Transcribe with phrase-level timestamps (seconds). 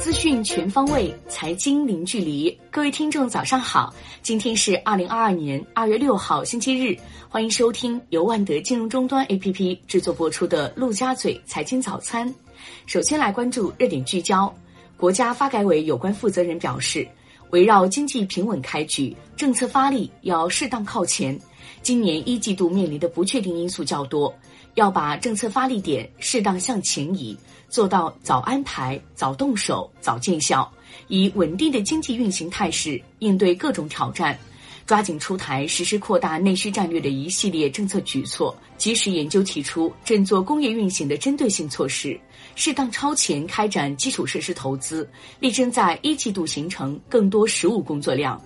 [0.00, 2.56] 资讯全方位，财经零距离。
[2.70, 3.94] 各位听众，早上好！
[4.20, 6.96] 今天是二零二二年二月六号，星期日。
[7.28, 12.28] 欢迎收听由万德金融终端 APP 制作播出的《陆家嘴财经早餐》。
[12.86, 14.52] 首先来关注热点聚焦。
[14.96, 17.08] 国家发改委有关负责人表示，
[17.52, 21.38] 围绕经济平稳开局，政策发力要适当靠前。
[21.82, 24.34] 今年一季度面临的不确定因素较多，
[24.74, 27.36] 要把政策发力点适当向前移。
[27.68, 30.70] 做到早安排、早动手、早见效，
[31.08, 34.38] 以稳定的经济运行态势应对各种挑战，
[34.86, 42.18] 抓紧出台实施扩大内需战略的一系列政策举措，及时研究提出振作工业运行的针对性措施，
[42.54, 45.08] 适当超前开展基础设施投资，
[45.40, 48.40] 力争在一季度形成更多实务工作量。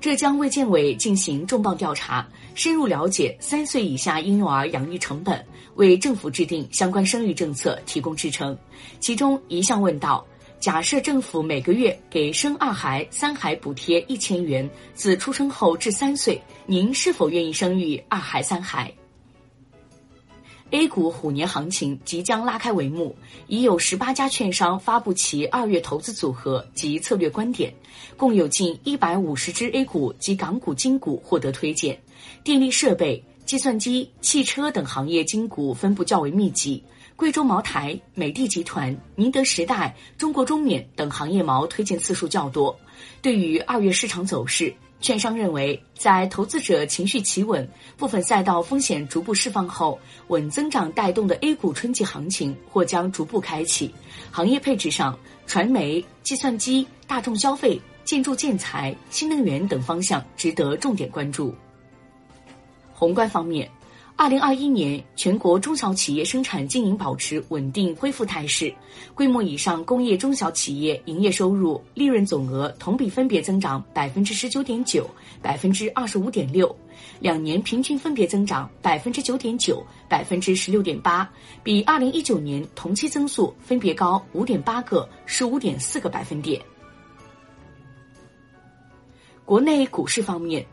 [0.00, 8.56] 浙江卫健委进行重磅调查，深入了解三岁以下婴幼儿养育成本，为政府制定相关生育政策提供支撑。
[9.00, 10.24] 其中一项问到：
[10.60, 18.92] 假设政府每个月给生二孩、三孩补贴一千元，自出生后至三岁，您是否愿意生育二孩、三孩
[20.70, 23.14] ？A 股虎年行情即将拉开帷幕，
[23.46, 27.72] 已有十八家券商发布其二月投资组合及策略观点，
[28.16, 31.96] 共有近一百五十只 A 股及港股金股获得推荐。
[32.42, 36.82] 电力设备、计算机、汽车等行业金股分布较为密集，
[37.18, 42.78] 贵州茅台、美的集团、宁德时代、中国中免等行业毛推荐次数较多。
[43.20, 44.72] 对于二月市场走势。
[45.00, 53.92] 券商认为，在投资者情绪企稳、部分赛道风险逐步释放后，稳增长带动的 A 股春季行情或将逐步开启。
[54.30, 61.52] 行业配置上，传媒、计算机、大众消费、建筑建材、新能源等方向值得重点关注。
[62.92, 63.68] 宏观方面。
[64.18, 68.74] 二零二一年，全国中小企业生产经营保持稳定恢复态势，
[69.14, 75.08] 规模以上工业中小企业营业收入、利润总额同比分别增长百分之十九点九、
[75.40, 76.76] 百分之二十五点六，
[77.20, 81.30] 两年平均分别增长百分之九点九、百分之十六点八，
[81.62, 86.60] 比二零一九年同期增速分别高五点八个、十五点四个百分点。
[89.44, 90.66] 国内股市方面，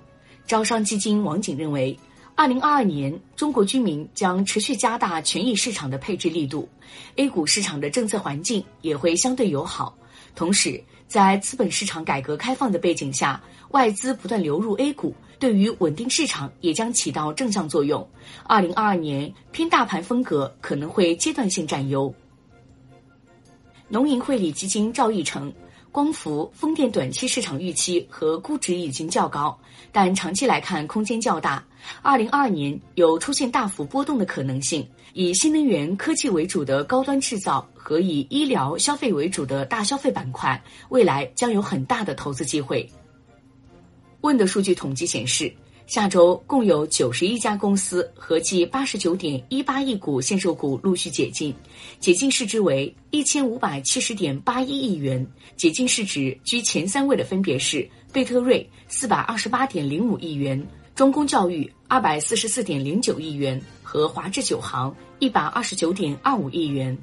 [0.47, 1.95] 招商基金王景认为。
[2.37, 6.67] 二零二二年，中国居民将持续加大权益市场的配置力度
[7.15, 9.97] ，A 股市场的政策环境也会相对友好。
[10.35, 18.05] 同时，在资本市场改革开放的背景下，外资不断流入 A 股，对于稳定市场也将起到正向作用。
[18.43, 22.13] 二零二二年偏大盘风格可能会阶段性占优。
[23.87, 25.53] 农银汇理基金赵毅成。
[25.95, 29.57] 光伏、风电短期市场预期和估值已经较高，
[29.93, 31.65] 但长期来看空间较大。
[32.01, 34.85] 二零二二年有出现大幅波动的可能性。
[35.13, 42.85] 以新能源科技为主的高端制造和以医疗消费为主的大消费板块，未来将有很大的投资机会。
[44.19, 45.49] 问的数据统计显示。
[45.87, 51.53] 下周共有九十一家公司，合计八十九点一八亿股限售股陆续解禁，
[51.99, 55.25] 解禁市值为一千五百七十点八一亿元。
[55.55, 60.61] 解禁市值居前三位的分别是贝特瑞四百二十八点零五亿元、
[60.95, 66.97] 中公教育二百四十四点零九亿元和华智九行一百二十九点二五亿元。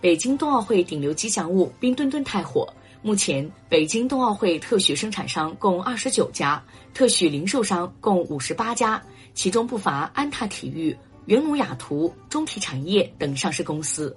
[0.00, 2.66] 北京冬奥会顶流吉祥物冰墩墩太火。
[3.02, 6.62] 目前，北京冬奥会特许生产商共二十九家，
[6.92, 9.02] 特许零售商共五十八家，
[9.32, 10.94] 其中不乏安踏体育、
[11.24, 14.14] 元努雅图、中体产业等上市公司。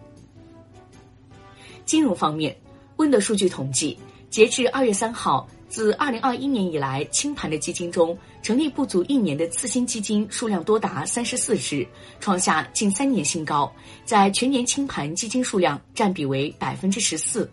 [1.86, 2.54] 金融方面，
[2.98, 3.98] 温的数据统计，
[4.30, 11.88] 截至二月三号，自二零二一年以来清盘的基金中，成立不足一年的次新基金数量多达三十四只，
[12.20, 13.74] 创下近三年新高，
[14.04, 17.50] 在全年清盘基金数量占比为百分之十四。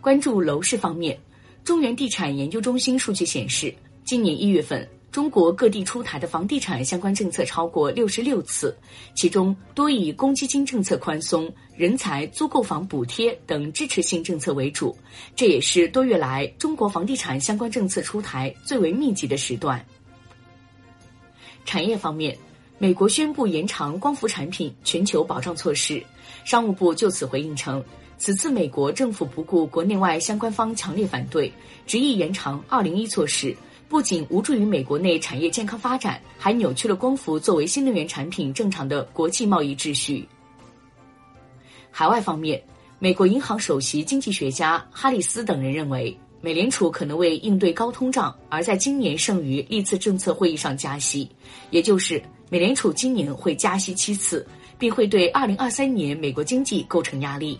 [0.00, 1.18] 关注楼市方面，
[1.62, 3.72] 中原地产研究中心数据显示，
[4.02, 8.74] 今年一月份，中国各地出台的房地产相关政策超过六十六次，
[9.14, 14.96] 其中多以公积金政策宽松、人才租购房补贴等支持性政策为主，
[15.36, 19.84] 这也是多月来中国房地产相关政策出台最为密集的时段。
[21.66, 22.34] 产业方面，
[22.78, 26.02] 美国宣布延长光伏产品全球保障措施，
[26.46, 27.84] 商务部就此回应称。
[28.20, 31.50] 此次美国政府不顾国内外相关方强烈反对，
[31.86, 33.56] 执意延长“二零一”措施，
[33.88, 40.28] 不仅无助于美国内产业健康发展，还扭曲了光伏作为新能源产品正常的国际贸易秩序。
[41.90, 42.62] 海外方面，
[42.98, 51.26] 美国银行首席经济学家哈里斯等人认为，美联储可能为应对高通胀而在今年剩余历次政策会议上加息，
[51.70, 54.46] 也就是美联储今年会加息七次，
[54.78, 57.58] 并会对二零二三年美国经济构成压力。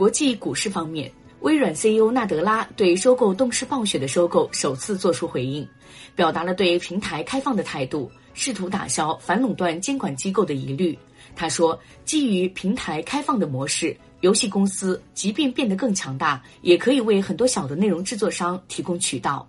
[0.00, 5.68] 国际股市方面，微软 CEO 纳德拉对收购动视暴雪的收购首次作出回应，
[6.16, 10.98] 表达了对平台开放的态度，试图打消反垄断监管机构的疑虑。
[11.36, 19.46] 他说：“基于平台开放的模式，游戏公司即便变得更强大，也可以为很多小的内容制作商提供渠道。”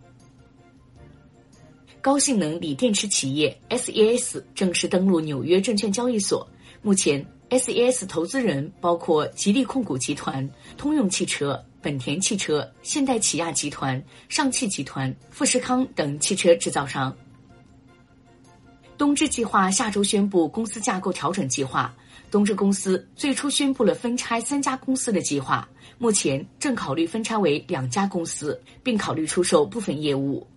[2.02, 6.46] 高性能锂电池企业 SES 正式登陆纽约证券交易所，
[6.82, 7.26] 目前。
[7.52, 17.14] SES 投资人包括吉利控股集团、通用汽车、本田汽车、现代起亚集团、上汽集团、富士康等汽车制造商。
[18.98, 21.94] 东芝计划下周宣布公司架构调整计划。
[22.30, 30.48] 东芝公司最初宣布了分拆三家公司的计划，目前正考虑分拆为两家公司，并考虑出售部分业务。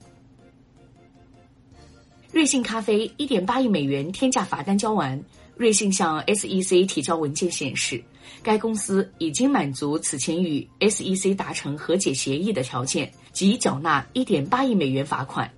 [2.31, 5.20] 瑞幸咖啡一点八亿美元天价罚单交完。
[5.56, 8.03] 瑞信向 SEC 提交文件显示，
[8.43, 15.49] 该公司已经满足此前与 SEC 达成和解协议的条件，即缴纳1.8亿美元罚款。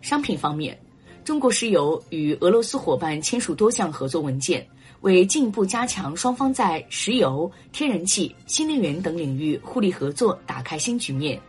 [0.00, 0.78] 商品方面，
[1.24, 4.66] 中国石油与俄罗斯伙伴签署多项合作文件，
[5.02, 11.40] 为进一步加强双方在石油、天然气、新能源等领域互利合作打开新局面。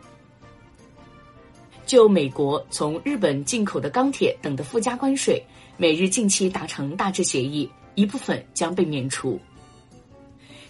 [1.86, 5.42] 就美国从日本进口的钢铁等的附加关税。
[5.78, 9.38] 美日近期达成大致协议，一部分将被免除。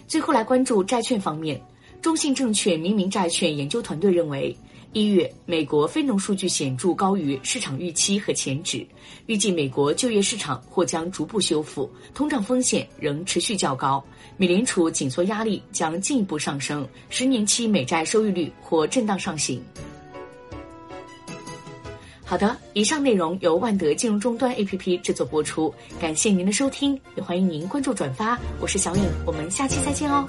[0.05, 1.61] 最后来关注债券方面，
[2.01, 4.55] 中信证券明明债券研究团队认为，
[4.93, 8.85] 一月美国非农数据显著高于市场预期和前值，
[9.27, 14.03] 预计美国就业市场或将逐步修复，通胀风险仍持续较高，
[14.35, 19.63] 美联储紧缩压力将进一步上升，十年期美债收益率或震荡上行。
[22.29, 28.37] 好的，以上内容由万德金融终端 APP 制作播出，感谢您的收听，也欢迎您关注转发。
[28.59, 30.27] 我是小颖，我们下期再见哦。